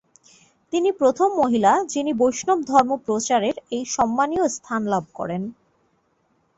[0.73, 5.41] তিনি প্রথম মহিলা যিনি বৈষ্ণব ধর্ম প্রচারের এই সন্মানীয় স্থান লাভ করেন।